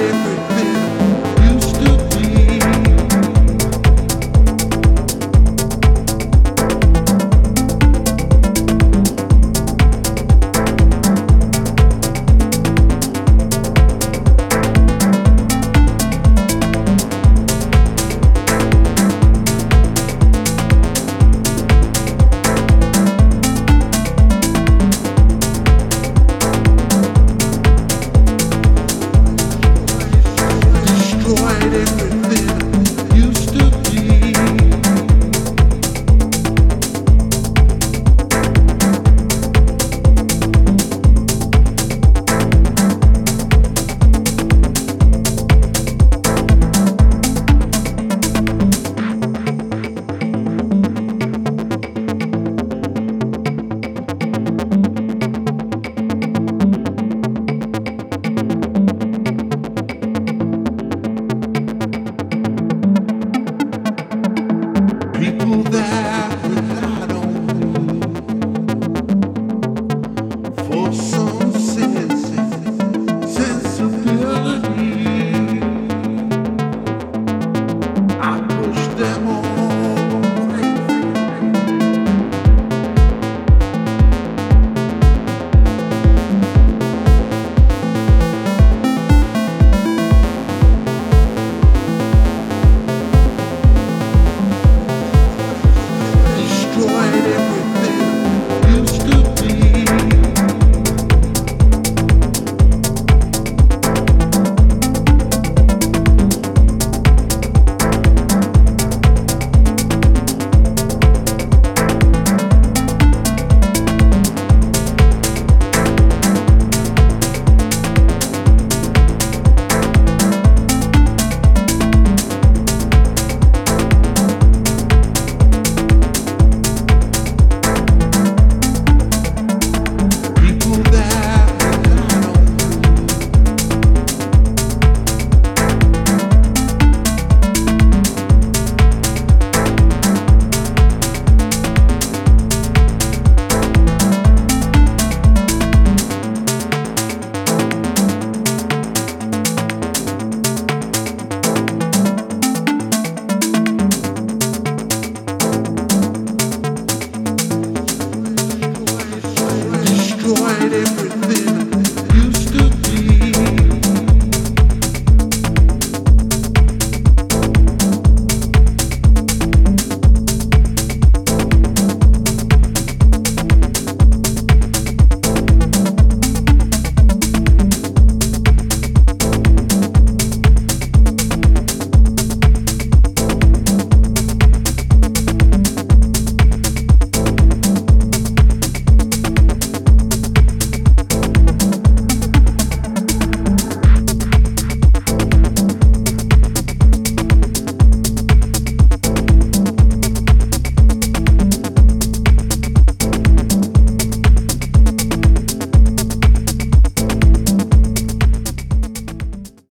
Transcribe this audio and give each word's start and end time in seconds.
Hallelujah. 0.00 0.39